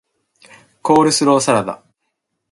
[0.81, 1.83] コールスローサラダ